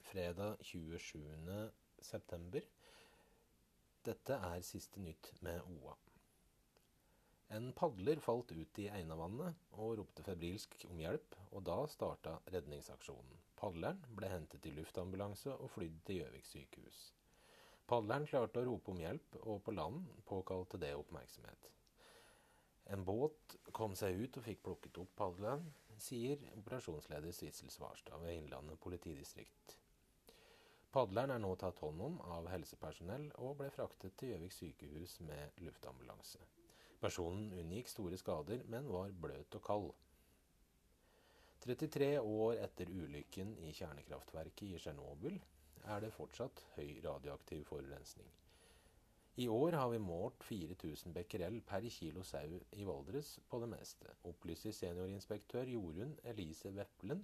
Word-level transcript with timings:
fredag 0.00 0.56
27. 0.60 1.70
september. 1.98 2.62
Dette 4.06 4.36
er 4.38 4.60
siste 4.62 5.02
nytt 5.02 5.32
med 5.42 5.64
OA. 5.66 5.96
En 7.58 7.72
padler 7.74 8.22
falt 8.22 8.52
ut 8.54 8.78
i 8.78 8.86
Einavannet 9.00 9.58
og 9.72 9.96
ropte 9.98 10.22
febrilsk 10.22 10.76
om 10.92 11.02
hjelp, 11.02 11.34
og 11.50 11.64
da 11.66 11.80
starta 11.90 12.36
redningsaksjonen. 12.54 13.42
Padleren 13.58 14.04
ble 14.14 14.30
hentet 14.30 14.70
i 14.70 14.76
luftambulanse 14.76 15.56
og 15.56 15.72
flydd 15.74 15.98
til 16.06 16.20
Gjøvik 16.20 16.46
sykehus. 16.46 17.00
Padleren 17.90 18.30
klarte 18.30 18.62
å 18.62 18.68
rope 18.70 18.94
om 18.94 19.02
hjelp, 19.02 19.40
og 19.42 19.64
på 19.66 19.74
land 19.74 20.06
påkalte 20.30 20.78
det 20.78 20.94
oppmerksomhet. 21.00 21.72
En 22.88 23.04
båt 23.04 23.56
kom 23.76 23.96
seg 23.98 24.16
ut 24.16 24.38
og 24.40 24.46
fikk 24.46 24.62
plukket 24.64 24.98
opp 25.02 25.10
padleren, 25.18 25.66
sier 26.00 26.40
operasjonsleder 26.56 27.34
Sissel 27.36 27.68
Svarstad 27.74 28.22
ved 28.22 28.38
Innlandet 28.38 28.80
politidistrikt. 28.80 29.74
Padleren 30.94 31.34
er 31.34 31.42
nå 31.42 31.50
tatt 31.60 31.82
hånd 31.84 32.00
om 32.00 32.16
av 32.32 32.48
helsepersonell 32.48 33.26
og 33.44 33.58
ble 33.58 33.68
fraktet 33.74 34.16
til 34.16 34.32
Gjøvik 34.32 34.54
sykehus 34.56 35.18
med 35.28 35.60
luftambulanse. 35.66 36.40
Personen 37.02 37.52
unngikk 37.60 37.92
store 37.92 38.16
skader, 38.18 38.64
men 38.72 38.88
var 38.90 39.12
bløt 39.12 39.58
og 39.60 39.66
kald. 39.68 39.90
33 41.66 42.10
år 42.22 42.62
etter 42.64 42.88
ulykken 42.88 43.52
i 43.68 43.74
kjernekraftverket 43.76 44.64
i 44.72 44.80
Tsjernobyl 44.80 45.36
er 45.84 46.02
det 46.02 46.14
fortsatt 46.14 46.64
høy 46.78 47.00
radioaktiv 47.04 47.66
forurensning. 47.68 48.30
I 49.38 49.48
år 49.48 49.72
har 49.72 49.88
vi 49.88 49.98
målt 50.02 50.42
4000 50.42 51.12
becquerel 51.14 51.60
per 51.62 51.84
kilo 51.94 52.24
sau 52.26 52.56
i 52.74 52.84
Valdres 52.84 53.36
på 53.46 53.60
det 53.62 53.68
meste, 53.70 54.10
opplyser 54.26 54.74
seniorinspektør 54.74 55.70
Jorunn 55.70 56.16
Elise 56.26 56.72
Veplen 56.74 57.22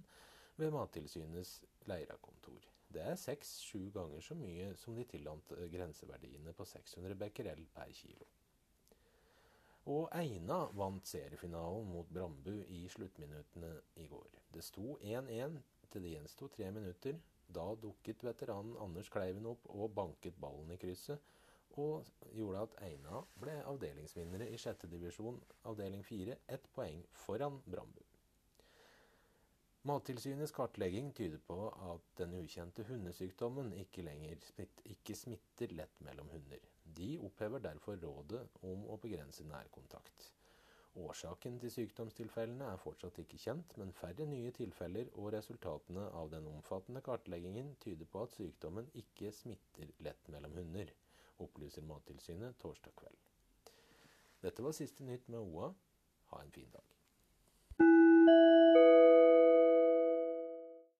ved 0.55 0.71
Mattilsynets 0.71 1.57
Leirakontor. 1.91 2.69
Det 2.87 3.03
er 3.03 3.19
seks-sju 3.19 3.89
ganger 3.97 4.23
så 4.23 4.39
mye 4.39 4.69
som 4.79 4.95
de 4.95 5.03
tillate 5.11 5.67
grenseverdiene 5.75 6.55
på 6.55 6.63
600 6.71 7.19
becquerel 7.19 7.67
per 7.75 7.91
kilo. 7.99 8.31
Og 9.91 10.07
Eina 10.15 10.63
vant 10.71 11.11
seriefinalen 11.11 11.91
mot 11.91 12.07
Brambu 12.07 12.61
i 12.63 12.85
sluttminuttene 12.95 13.75
i 13.99 14.07
går. 14.07 14.39
Det 14.55 14.63
sto 14.63 14.95
1-1 15.03 15.59
til 15.91 16.07
det 16.07 16.15
gjensto 16.15 16.47
tre 16.47 16.71
minutter. 16.71 17.19
Da 17.51 17.73
dukket 17.75 18.23
veteranen 18.23 18.79
Anders 18.79 19.11
Kleiven 19.11 19.51
opp 19.51 19.67
og 19.75 19.91
banket 19.99 20.39
ballen 20.39 20.71
i 20.71 20.79
krysset, 20.79 21.19
og 21.81 22.07
gjorde 22.35 22.65
at 22.65 22.75
Eina 22.87 23.21
ble 23.41 23.55
avdelingsvinnere 23.71 24.47
i 24.51 24.57
6. 24.61 24.85
divisjon, 24.91 25.39
avdeling 25.71 26.03
4, 26.05 26.37
ett 26.55 26.69
poeng 26.75 27.01
foran 27.25 27.61
Brambu. 27.65 28.03
Mattilsynets 29.85 30.53
kartlegging 30.55 31.11
tyder 31.13 31.41
på 31.47 31.57
at 31.91 32.05
den 32.17 32.31
ukjente 32.39 32.83
hundesykdommen 32.87 33.73
ikke 33.83 34.01
lenger 34.07 34.39
smitt, 34.47 34.81
ikke 34.95 35.13
smitter 35.19 35.75
lett 35.77 35.99
mellom 36.07 36.31
hunder. 36.33 36.63
De 36.97 37.11
opphever 37.27 37.61
derfor 37.61 37.99
rådet 38.01 38.41
om 38.65 38.87
å 38.89 38.97
begrense 39.03 39.45
nærkontakt. 39.45 40.31
Årsaken 40.95 41.59
til 41.59 41.71
sykdomstilfellene 41.75 42.71
er 42.71 42.81
fortsatt 42.81 43.17
ikke 43.21 43.37
kjent, 43.45 43.73
men 43.77 43.93
færre 43.93 44.25
nye 44.31 44.51
tilfeller 44.55 45.09
og 45.19 45.33
resultatene 45.35 46.05
av 46.21 46.29
den 46.33 46.47
omfattende 46.47 47.01
kartleggingen 47.05 47.73
tyder 47.83 48.09
på 48.09 48.21
at 48.23 48.33
sykdommen 48.39 48.87
ikke 49.01 49.33
smitter 49.35 49.91
lett 50.07 50.31
mellom 50.31 50.55
hunder, 50.55 50.93
opplyser 51.43 51.85
Mattilsynet 51.85 52.57
torsdag 52.61 52.95
kveld. 52.99 53.31
Dette 54.41 54.63
var 54.63 54.75
siste 54.77 55.03
nytt 55.03 55.27
med 55.27 55.39
OA. 55.39 55.73
Ha 56.31 56.41
en 56.43 56.51
fin 56.51 56.69
dag. 56.73 56.94